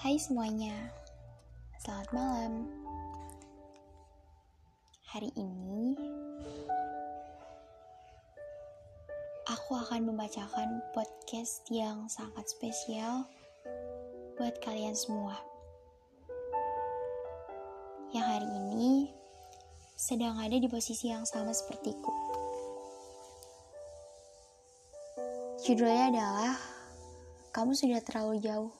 Hai 0.00 0.16
semuanya, 0.16 0.72
selamat 1.84 2.08
malam. 2.16 2.64
Hari 5.12 5.28
ini 5.36 5.92
aku 9.44 9.76
akan 9.76 10.08
membacakan 10.08 10.80
podcast 10.96 11.68
yang 11.68 12.08
sangat 12.08 12.48
spesial 12.48 13.28
buat 14.40 14.56
kalian 14.64 14.96
semua. 14.96 15.36
Yang 18.16 18.24
hari 18.24 18.48
ini 18.56 19.12
sedang 20.00 20.40
ada 20.40 20.56
di 20.56 20.64
posisi 20.64 21.12
yang 21.12 21.28
sama 21.28 21.52
sepertiku. 21.52 22.08
Judulnya 25.60 26.08
adalah 26.08 26.56
Kamu 27.52 27.76
Sudah 27.76 28.00
Terlalu 28.00 28.40
Jauh. 28.40 28.79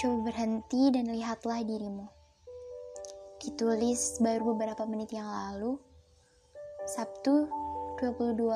Coba 0.00 0.32
berhenti 0.32 0.88
dan 0.88 1.12
lihatlah 1.12 1.60
dirimu. 1.60 2.08
Ditulis 3.36 4.16
baru 4.24 4.56
beberapa 4.56 4.88
menit 4.88 5.12
yang 5.12 5.28
lalu, 5.28 5.76
Sabtu 6.88 7.44
22 8.00 8.48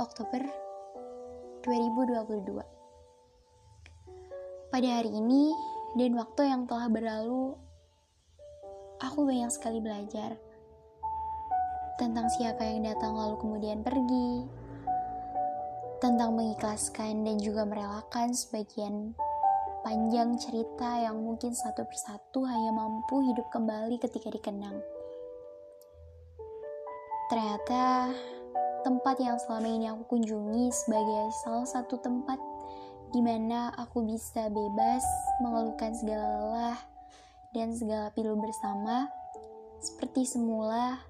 Oktober 0.00 0.40
2022. 1.68 2.64
Pada 4.72 4.88
hari 4.88 5.12
ini 5.12 5.52
dan 6.00 6.16
waktu 6.16 6.48
yang 6.48 6.64
telah 6.64 6.88
berlalu, 6.88 7.52
aku 9.04 9.28
banyak 9.28 9.52
sekali 9.52 9.84
belajar 9.84 10.40
tentang 12.00 12.32
siapa 12.32 12.64
yang 12.64 12.88
datang 12.88 13.20
lalu 13.20 13.36
kemudian 13.36 13.84
pergi, 13.84 14.48
tentang 16.00 16.32
mengikhlaskan 16.40 17.20
dan 17.20 17.36
juga 17.36 17.68
merelakan 17.68 18.32
sebagian 18.32 19.12
panjang 19.82 20.38
cerita 20.38 21.02
yang 21.02 21.18
mungkin 21.18 21.50
satu 21.52 21.82
persatu 21.86 22.46
hanya 22.46 22.70
mampu 22.70 23.18
hidup 23.26 23.50
kembali 23.50 23.98
ketika 23.98 24.30
dikenang. 24.30 24.78
Ternyata 27.26 28.14
tempat 28.86 29.18
yang 29.18 29.38
selama 29.42 29.68
ini 29.68 29.86
aku 29.90 30.16
kunjungi 30.16 30.70
sebagai 30.70 31.34
salah 31.42 31.66
satu 31.66 31.98
tempat 31.98 32.38
di 33.12 33.20
mana 33.20 33.74
aku 33.76 34.06
bisa 34.06 34.48
bebas 34.48 35.04
mengeluhkan 35.42 35.92
segala 35.92 36.26
lelah 36.40 36.80
dan 37.52 37.74
segala 37.76 38.08
pilu 38.14 38.38
bersama 38.38 39.10
seperti 39.82 40.24
semula 40.24 41.02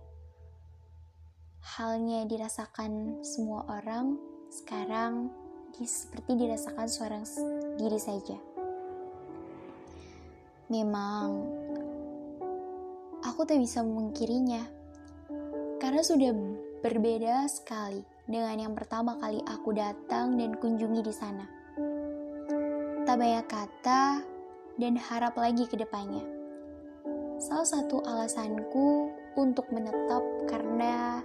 halnya 1.63 2.27
dirasakan 2.27 3.23
semua 3.23 3.69
orang 3.71 4.19
sekarang 4.51 5.31
seperti 5.83 6.37
dirasakan 6.37 6.87
seorang 6.87 7.25
diri 7.81 7.97
saja. 7.97 8.52
Memang, 10.73 11.29
aku 13.21 13.45
tak 13.45 13.61
bisa 13.61 13.85
memungkirinya. 13.85 14.65
Karena 15.77 16.01
sudah 16.01 16.33
berbeda 16.81 17.45
sekali 17.45 18.01
dengan 18.25 18.57
yang 18.57 18.73
pertama 18.73 19.21
kali 19.21 19.45
aku 19.53 19.77
datang 19.77 20.41
dan 20.41 20.57
kunjungi 20.57 21.05
di 21.05 21.13
sana. 21.13 21.45
Tak 23.05 23.17
banyak 23.21 23.45
kata 23.53 24.25
dan 24.81 24.97
harap 24.97 25.37
lagi 25.37 25.69
ke 25.69 25.77
depannya. 25.77 26.25
Salah 27.37 27.69
satu 27.69 28.01
alasanku 28.09 29.13
untuk 29.37 29.69
menetap 29.77 30.25
karena 30.49 31.21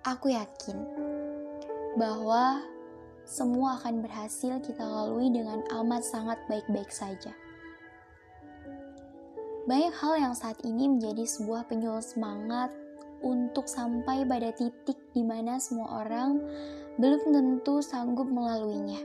aku 0.00 0.32
yakin 0.32 0.80
bahwa 2.00 2.64
semua 3.26 3.74
akan 3.82 4.06
berhasil 4.06 4.62
kita 4.62 4.86
lalui 4.86 5.34
dengan 5.34 5.58
amat 5.82 6.06
sangat 6.06 6.38
baik-baik 6.46 6.94
saja. 6.94 7.34
Banyak 9.66 9.90
hal 9.98 10.14
yang 10.30 10.34
saat 10.38 10.62
ini 10.62 10.86
menjadi 10.86 11.26
sebuah 11.26 11.66
penyul 11.66 11.98
semangat 11.98 12.70
untuk 13.26 13.66
sampai 13.66 14.22
pada 14.22 14.54
titik 14.54 14.94
di 15.10 15.26
mana 15.26 15.58
semua 15.58 16.06
orang 16.06 16.38
belum 17.02 17.34
tentu 17.34 17.82
sanggup 17.82 18.30
melaluinya. 18.30 19.02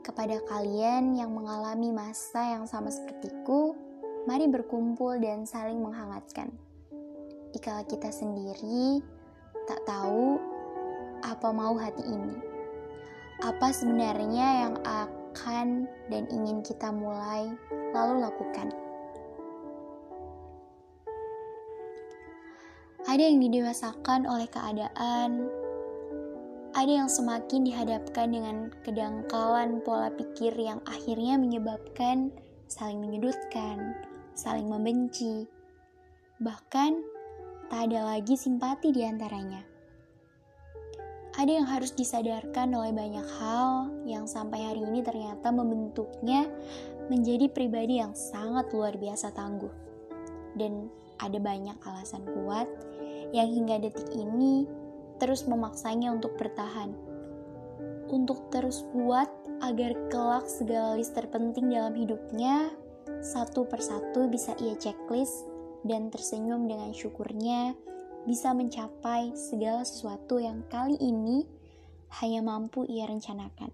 Kepada 0.00 0.40
kalian 0.48 1.12
yang 1.12 1.36
mengalami 1.36 1.92
masa 1.92 2.56
yang 2.56 2.64
sama 2.64 2.88
sepertiku, 2.88 3.76
mari 4.24 4.48
berkumpul 4.48 5.20
dan 5.20 5.44
saling 5.44 5.76
menghangatkan. 5.76 6.48
Jika 7.52 7.84
kita 7.84 8.08
sendiri 8.08 9.04
tak 9.68 9.84
tahu 9.84 10.55
apa 11.24 11.48
mau 11.54 11.78
hati 11.78 12.04
ini? 12.04 12.36
Apa 13.44 13.72
sebenarnya 13.72 14.66
yang 14.66 14.74
akan 14.84 15.88
dan 16.08 16.24
ingin 16.32 16.64
kita 16.64 16.88
mulai 16.88 17.52
lalu 17.92 18.24
lakukan. 18.24 18.72
Ada 23.06 23.22
yang 23.22 23.38
didewasakan 23.38 24.26
oleh 24.26 24.50
keadaan, 24.50 25.46
ada 26.74 26.92
yang 26.92 27.08
semakin 27.08 27.62
dihadapkan 27.64 28.28
dengan 28.34 28.56
kedangkalan 28.82 29.80
pola 29.86 30.10
pikir 30.10 30.52
yang 30.58 30.82
akhirnya 30.84 31.38
menyebabkan 31.38 32.34
saling 32.66 32.98
menyudutkan, 32.98 33.94
saling 34.34 34.66
membenci, 34.66 35.46
bahkan 36.42 36.98
tak 37.70 37.88
ada 37.90 38.10
lagi 38.16 38.34
simpati 38.34 38.90
di 38.90 39.06
antaranya 39.06 39.75
ada 41.36 41.52
yang 41.52 41.68
harus 41.68 41.92
disadarkan 41.92 42.72
oleh 42.72 42.96
banyak 42.96 43.24
hal 43.36 43.92
yang 44.08 44.24
sampai 44.24 44.72
hari 44.72 44.80
ini 44.80 45.04
ternyata 45.04 45.52
membentuknya 45.52 46.48
menjadi 47.12 47.52
pribadi 47.52 48.00
yang 48.00 48.16
sangat 48.16 48.72
luar 48.72 48.96
biasa 48.96 49.36
tangguh. 49.36 49.70
Dan 50.56 50.88
ada 51.20 51.36
banyak 51.36 51.76
alasan 51.84 52.24
kuat 52.24 52.64
yang 53.36 53.52
hingga 53.52 53.84
detik 53.84 54.08
ini 54.16 54.64
terus 55.20 55.44
memaksanya 55.44 56.08
untuk 56.16 56.40
bertahan. 56.40 56.96
Untuk 58.08 58.48
terus 58.48 58.88
kuat 58.96 59.28
agar 59.60 59.92
kelak 60.08 60.48
segala 60.48 60.96
list 60.96 61.12
terpenting 61.12 61.68
dalam 61.68 61.92
hidupnya 61.92 62.72
satu 63.20 63.68
persatu 63.68 64.28
bisa 64.32 64.56
ia 64.56 64.76
checklist 64.80 65.44
dan 65.84 66.08
tersenyum 66.08 66.64
dengan 66.64 66.96
syukurnya 66.96 67.76
bisa 68.26 68.50
mencapai 68.50 69.30
segala 69.38 69.86
sesuatu 69.86 70.42
yang 70.42 70.66
kali 70.66 70.98
ini 70.98 71.46
hanya 72.20 72.42
mampu 72.42 72.82
ia 72.90 73.06
rencanakan. 73.06 73.70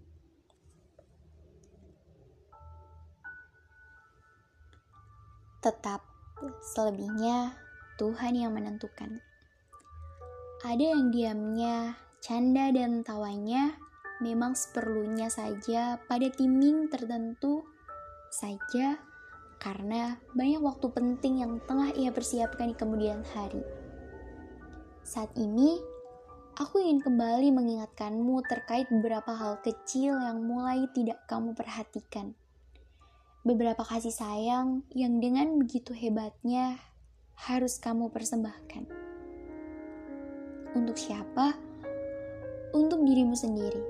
Tetap, 5.64 6.04
selebihnya 6.74 7.56
Tuhan 7.96 8.34
yang 8.36 8.52
menentukan. 8.52 9.24
Ada 10.62 10.84
yang 10.94 11.08
diamnya, 11.08 11.96
canda 12.20 12.68
dan 12.70 13.00
tawanya 13.02 13.74
memang 14.22 14.54
seperlunya 14.54 15.26
saja 15.32 15.98
pada 16.06 16.28
timing 16.30 16.86
tertentu 16.92 17.66
saja 18.30 19.00
karena 19.62 20.18
banyak 20.34 20.58
waktu 20.58 20.86
penting 20.90 21.42
yang 21.42 21.62
tengah 21.66 21.94
ia 21.94 22.10
persiapkan 22.10 22.70
di 22.70 22.76
kemudian 22.78 23.22
hari. 23.34 23.81
Saat 25.02 25.34
ini, 25.34 25.82
aku 26.54 26.78
ingin 26.78 27.02
kembali 27.02 27.50
mengingatkanmu 27.50 28.38
terkait 28.46 28.86
beberapa 28.86 29.34
hal 29.34 29.58
kecil 29.66 30.14
yang 30.14 30.46
mulai 30.46 30.86
tidak 30.94 31.26
kamu 31.26 31.58
perhatikan. 31.58 32.38
Beberapa 33.42 33.82
kasih 33.82 34.14
sayang 34.14 34.86
yang 34.94 35.18
dengan 35.18 35.58
begitu 35.58 35.90
hebatnya 35.90 36.78
harus 37.34 37.82
kamu 37.82 38.14
persembahkan. 38.14 38.86
Untuk 40.78 40.94
siapa? 40.94 41.58
Untuk 42.70 43.02
dirimu 43.02 43.34
sendiri. 43.34 43.82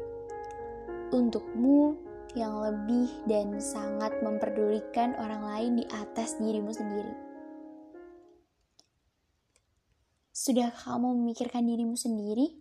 Untukmu 1.13 1.93
yang 2.33 2.57
lebih 2.65 3.13
dan 3.29 3.61
sangat 3.61 4.17
memperdulikan 4.25 5.13
orang 5.21 5.45
lain 5.45 5.73
di 5.77 5.85
atas 5.93 6.41
dirimu 6.41 6.73
sendiri. 6.73 7.32
Sudah 10.33 10.73
kamu 10.73 11.13
memikirkan 11.13 11.69
dirimu 11.69 11.93
sendiri? 11.93 12.57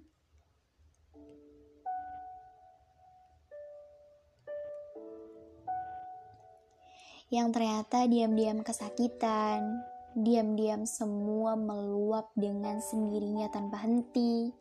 Yang 7.32 7.48
ternyata 7.56 8.12
diam-diam 8.12 8.60
kesakitan, 8.60 9.88
diam-diam 10.20 10.84
semua 10.84 11.56
meluap 11.56 12.36
dengan 12.36 12.84
sendirinya 12.84 13.48
tanpa 13.48 13.88
henti. 13.88 14.52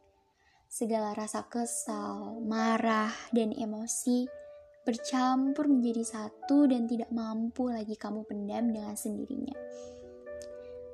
Segala 0.71 1.11
rasa 1.11 1.51
kesal, 1.51 2.39
marah, 2.47 3.11
dan 3.35 3.51
emosi 3.51 4.31
bercampur 4.87 5.67
menjadi 5.67 6.07
satu 6.07 6.71
dan 6.71 6.87
tidak 6.87 7.11
mampu 7.11 7.75
lagi 7.75 7.99
kamu 7.99 8.23
pendam 8.23 8.71
dengan 8.71 8.95
sendirinya. 8.95 9.59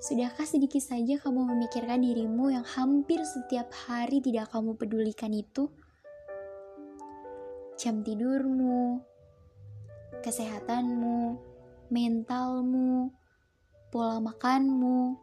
Sudahkah 0.06 0.46
sedikit 0.46 0.78
saja 0.78 1.18
kamu 1.18 1.50
memikirkan 1.50 1.98
dirimu 1.98 2.54
yang 2.54 2.62
hampir 2.62 3.18
setiap 3.26 3.74
hari 3.74 4.22
tidak 4.22 4.54
kamu 4.54 4.78
pedulikan 4.78 5.34
itu? 5.34 5.66
jam 7.76 8.00
tidurmu, 8.00 9.04
kesehatanmu, 10.24 11.36
mentalmu, 11.92 13.12
pola 13.92 14.16
makanmu, 14.16 15.20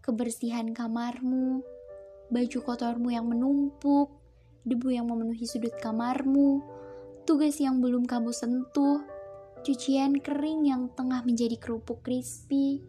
kebersihan 0.00 0.72
kamarmu, 0.72 1.60
baju 2.32 2.58
kotormu 2.64 3.12
yang 3.12 3.28
menumpuk, 3.28 4.16
debu 4.64 4.96
yang 4.96 5.12
memenuhi 5.12 5.44
sudut 5.44 5.76
kamarmu, 5.76 6.64
tugas 7.28 7.60
yang 7.60 7.84
belum 7.84 8.08
kamu 8.08 8.32
sentuh, 8.32 9.04
cucian 9.60 10.16
kering 10.24 10.64
yang 10.64 10.88
tengah 10.96 11.20
menjadi 11.20 11.60
kerupuk 11.60 12.00
crispy, 12.00 12.80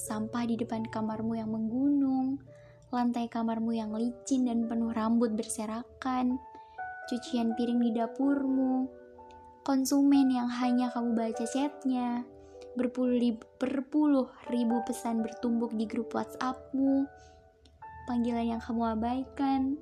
sampah 0.00 0.48
di 0.48 0.56
depan 0.56 0.88
kamarmu 0.88 1.36
yang 1.36 1.52
menggunung, 1.52 2.40
lantai 2.88 3.28
kamarmu 3.28 3.76
yang 3.76 3.92
licin 3.92 4.48
dan 4.48 4.64
penuh 4.64 4.96
rambut 4.96 5.36
berserakan, 5.36 6.40
cucian 7.12 7.52
piring 7.52 7.84
di 7.84 7.90
dapurmu, 7.92 8.88
konsumen 9.60 10.32
yang 10.32 10.48
hanya 10.48 10.88
kamu 10.88 11.12
baca 11.12 11.44
chatnya, 11.44 12.24
berpuluh 12.74 13.20
ribu, 13.20 13.44
berpuluh 13.60 14.28
ribu 14.48 14.80
pesan 14.88 15.20
bertumbuk 15.20 15.76
di 15.76 15.84
grup 15.84 16.16
WhatsAppmu, 16.16 17.04
panggilan 18.08 18.56
yang 18.56 18.62
kamu 18.64 18.96
abaikan, 18.96 19.76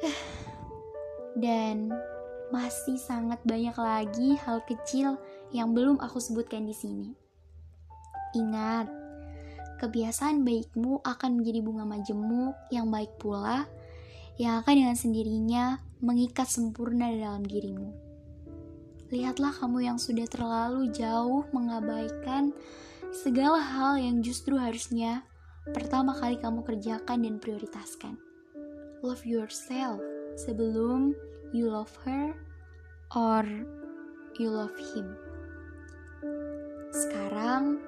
dan 1.44 1.92
masih 2.48 2.96
sangat 2.96 3.36
banyak 3.44 3.76
lagi 3.76 4.40
hal 4.40 4.64
kecil 4.64 5.20
yang 5.52 5.76
belum 5.76 6.00
aku 6.00 6.16
sebutkan 6.16 6.64
di 6.64 6.72
sini. 6.72 7.27
Ingat, 8.36 8.90
kebiasaan 9.78 10.42
baikmu 10.44 11.00
akan 11.06 11.40
menjadi 11.40 11.60
bunga 11.64 11.84
majemuk 11.88 12.54
yang 12.68 12.90
baik 12.92 13.14
pula, 13.16 13.64
yang 14.36 14.60
akan 14.60 14.74
dengan 14.74 14.96
sendirinya 14.98 15.64
mengikat 16.02 16.46
sempurna 16.46 17.10
dalam 17.10 17.46
dirimu. 17.46 17.90
Lihatlah 19.08 19.56
kamu 19.56 19.88
yang 19.88 19.96
sudah 19.96 20.28
terlalu 20.28 20.92
jauh 20.92 21.48
mengabaikan 21.56 22.52
segala 23.08 23.56
hal 23.56 23.96
yang 23.96 24.20
justru 24.20 24.60
harusnya 24.60 25.24
pertama 25.72 26.12
kali 26.12 26.36
kamu 26.36 26.60
kerjakan 26.60 27.24
dan 27.24 27.40
prioritaskan. 27.40 28.20
Love 29.00 29.24
yourself 29.24 30.02
sebelum 30.36 31.16
you 31.56 31.72
love 31.72 31.92
her 32.04 32.36
or 33.16 33.48
you 34.36 34.52
love 34.52 34.76
him. 34.92 35.16
Sekarang, 36.92 37.80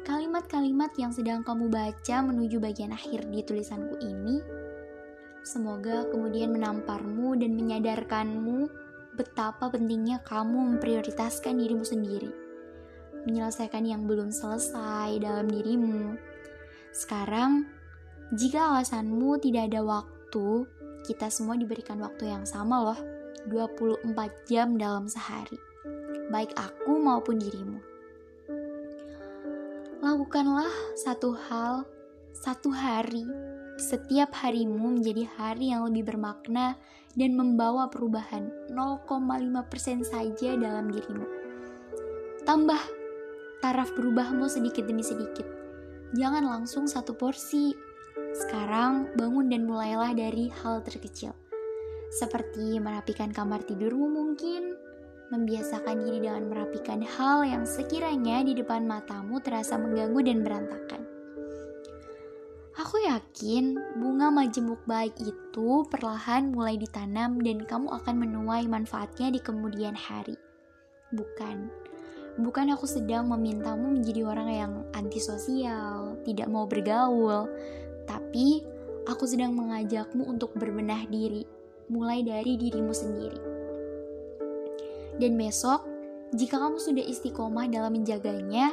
Kalimat-kalimat 0.00 0.96
yang 0.96 1.12
sedang 1.12 1.44
kamu 1.44 1.68
baca 1.68 2.16
menuju 2.24 2.56
bagian 2.56 2.96
akhir 2.96 3.28
di 3.28 3.44
tulisanku 3.44 4.00
ini, 4.00 4.40
semoga 5.44 6.08
kemudian 6.08 6.50
menamparmu 6.56 7.36
dan 7.36 7.52
menyadarkanmu 7.52 8.72
betapa 9.12 9.68
pentingnya 9.68 10.24
kamu 10.24 10.74
memprioritaskan 10.74 11.60
dirimu 11.60 11.84
sendiri, 11.84 12.32
menyelesaikan 13.28 13.84
yang 13.84 14.08
belum 14.08 14.32
selesai 14.32 15.20
dalam 15.20 15.46
dirimu. 15.52 16.16
Sekarang, 16.96 17.68
jika 18.32 18.72
alasanmu 18.72 19.36
tidak 19.44 19.68
ada 19.68 19.84
waktu, 19.84 20.64
kita 21.04 21.28
semua 21.28 21.60
diberikan 21.60 22.00
waktu 22.00 22.32
yang 22.32 22.48
sama 22.48 22.80
loh, 22.80 23.00
24 23.52 24.08
jam 24.48 24.80
dalam 24.80 25.04
sehari. 25.04 25.60
Baik 26.32 26.56
aku 26.56 26.96
maupun 26.96 27.36
dirimu. 27.36 27.91
Lakukanlah 30.02 30.98
satu 30.98 31.30
hal, 31.30 31.86
satu 32.34 32.74
hari, 32.74 33.22
setiap 33.78 34.34
harimu 34.34 34.98
menjadi 34.98 35.30
hari 35.38 35.70
yang 35.70 35.86
lebih 35.86 36.10
bermakna 36.10 36.74
dan 37.14 37.38
membawa 37.38 37.86
perubahan 37.86 38.50
0,5% 38.74 40.02
saja 40.02 40.58
dalam 40.58 40.90
dirimu. 40.90 41.22
Tambah 42.42 42.82
taraf 43.62 43.94
berubahmu 43.94 44.50
sedikit 44.50 44.90
demi 44.90 45.06
sedikit. 45.06 45.46
Jangan 46.18 46.50
langsung 46.50 46.90
satu 46.90 47.14
porsi. 47.14 47.70
Sekarang 48.34 49.14
bangun 49.14 49.54
dan 49.54 49.70
mulailah 49.70 50.18
dari 50.18 50.50
hal 50.50 50.82
terkecil. 50.82 51.30
Seperti 52.10 52.82
merapikan 52.82 53.30
kamar 53.30 53.62
tidurmu 53.62 54.10
mungkin, 54.10 54.81
membiasakan 55.32 56.04
diri 56.04 56.28
dengan 56.28 56.44
merapikan 56.52 57.00
hal 57.00 57.48
yang 57.48 57.64
sekiranya 57.64 58.44
di 58.44 58.52
depan 58.52 58.84
matamu 58.84 59.40
terasa 59.40 59.80
mengganggu 59.80 60.20
dan 60.20 60.44
berantakan. 60.44 61.02
Aku 62.76 63.00
yakin 63.04 63.76
bunga 64.00 64.28
majemuk 64.32 64.80
baik 64.84 65.16
itu 65.20 65.84
perlahan 65.88 66.52
mulai 66.52 66.76
ditanam 66.76 67.40
dan 67.40 67.64
kamu 67.64 67.88
akan 68.00 68.16
menuai 68.16 68.64
manfaatnya 68.68 69.32
di 69.32 69.40
kemudian 69.40 69.96
hari. 69.96 70.36
Bukan, 71.12 71.68
bukan 72.40 72.72
aku 72.72 72.88
sedang 72.88 73.28
memintamu 73.28 73.92
menjadi 73.92 74.24
orang 74.24 74.48
yang 74.48 74.72
antisosial, 74.96 76.16
tidak 76.24 76.48
mau 76.48 76.64
bergaul, 76.64 77.48
tapi 78.08 78.64
aku 79.04 79.28
sedang 79.28 79.52
mengajakmu 79.52 80.24
untuk 80.24 80.56
berbenah 80.56 81.04
diri, 81.12 81.44
mulai 81.92 82.24
dari 82.24 82.56
dirimu 82.56 82.92
sendiri. 82.96 83.51
Dan 85.20 85.36
besok, 85.36 85.84
jika 86.32 86.56
kamu 86.56 86.80
sudah 86.80 87.04
istiqomah 87.04 87.68
dalam 87.68 87.92
menjaganya, 87.92 88.72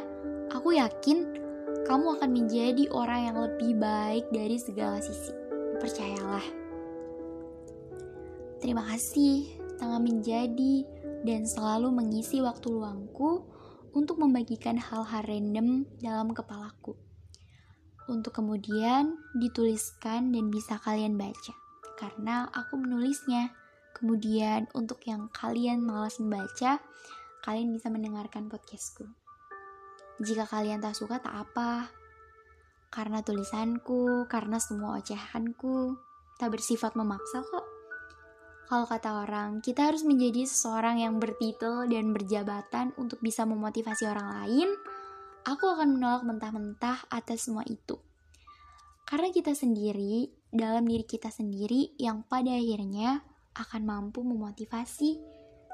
aku 0.54 0.80
yakin 0.80 1.40
kamu 1.84 2.16
akan 2.20 2.30
menjadi 2.32 2.86
orang 2.94 3.34
yang 3.34 3.38
lebih 3.42 3.76
baik 3.76 4.26
dari 4.32 4.56
segala 4.62 5.02
sisi. 5.02 5.34
Percayalah. 5.82 6.46
Terima 8.60 8.84
kasih 8.84 9.60
telah 9.80 10.00
menjadi 10.00 10.84
dan 11.24 11.48
selalu 11.48 11.92
mengisi 11.92 12.44
waktu 12.44 12.68
luangku 12.68 13.48
untuk 13.96 14.20
membagikan 14.20 14.76
hal-hal 14.78 15.24
random 15.26 15.88
dalam 16.04 16.36
kepalaku. 16.36 16.96
Untuk 18.10 18.36
kemudian 18.36 19.16
dituliskan 19.38 20.34
dan 20.34 20.52
bisa 20.52 20.78
kalian 20.82 21.16
baca. 21.16 21.54
Karena 21.98 22.50
aku 22.52 22.80
menulisnya 22.80 23.54
Kemudian 24.00 24.72
untuk 24.72 25.04
yang 25.04 25.28
kalian 25.36 25.84
malas 25.84 26.24
membaca, 26.24 26.80
kalian 27.44 27.76
bisa 27.76 27.92
mendengarkan 27.92 28.48
podcastku. 28.48 29.04
Jika 30.24 30.48
kalian 30.48 30.80
tak 30.80 30.96
suka 30.96 31.20
tak 31.20 31.36
apa, 31.36 31.92
karena 32.88 33.20
tulisanku, 33.20 34.24
karena 34.32 34.56
semua 34.58 35.04
ocehanku, 35.04 36.00
tak 36.40 36.56
bersifat 36.56 36.96
memaksa 36.96 37.44
kok. 37.44 37.68
Kalau 38.72 38.86
kata 38.88 39.26
orang, 39.28 39.60
kita 39.60 39.92
harus 39.92 40.08
menjadi 40.08 40.48
seseorang 40.48 41.04
yang 41.04 41.20
bertitel 41.20 41.84
dan 41.90 42.16
berjabatan 42.16 42.96
untuk 42.96 43.20
bisa 43.20 43.44
memotivasi 43.44 44.08
orang 44.08 44.30
lain. 44.46 44.70
Aku 45.44 45.76
akan 45.76 45.98
menolak 45.98 46.24
mentah-mentah 46.24 47.10
atas 47.12 47.50
semua 47.50 47.66
itu. 47.66 47.98
Karena 49.10 49.34
kita 49.34 49.58
sendiri, 49.58 50.30
dalam 50.54 50.86
diri 50.86 51.02
kita 51.02 51.34
sendiri 51.34 51.98
yang 51.98 52.22
pada 52.30 52.54
akhirnya 52.54 53.26
akan 53.60 53.82
mampu 53.84 54.24
memotivasi 54.24 55.20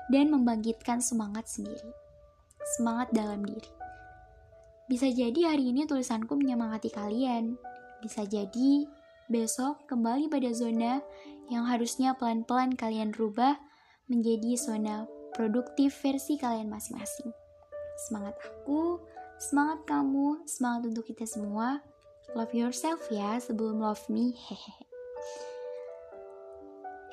dan 0.10 0.34
membangkitkan 0.34 1.02
semangat 1.02 1.46
sendiri. 1.46 1.94
Semangat 2.78 3.14
dalam 3.14 3.46
diri. 3.46 3.70
Bisa 4.86 5.10
jadi 5.10 5.54
hari 5.54 5.74
ini 5.74 5.86
tulisanku 5.86 6.38
menyemangati 6.38 6.94
kalian. 6.94 7.58
Bisa 8.02 8.26
jadi 8.26 8.86
besok 9.30 9.90
kembali 9.90 10.30
pada 10.30 10.54
zona 10.54 11.02
yang 11.50 11.66
harusnya 11.66 12.14
pelan-pelan 12.18 12.78
kalian 12.78 13.10
rubah 13.14 13.58
menjadi 14.06 14.54
zona 14.58 15.10
produktif 15.34 15.98
versi 16.06 16.38
kalian 16.38 16.70
masing-masing. 16.70 17.34
Semangat 18.06 18.38
aku, 18.46 19.02
semangat 19.42 19.82
kamu, 19.90 20.46
semangat 20.46 20.94
untuk 20.94 21.06
kita 21.10 21.26
semua. 21.26 21.82
Love 22.38 22.54
yourself 22.54 23.02
ya 23.10 23.42
sebelum 23.42 23.82
love 23.82 24.06
me. 24.10 24.38
Hehehe. 24.38 24.86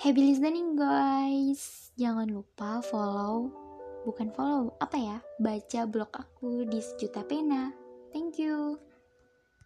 Happy 0.03 0.35
listening 0.35 0.75
guys. 0.75 1.95
Jangan 1.95 2.27
lupa 2.27 2.83
follow, 2.83 3.55
bukan 4.03 4.35
follow, 4.35 4.75
apa 4.83 4.99
ya? 4.99 5.17
Baca 5.39 5.87
blog 5.87 6.11
aku 6.11 6.67
di 6.67 6.83
Sejuta 6.83 7.23
Pena. 7.23 7.71
Thank 8.11 8.43
you. 8.43 8.83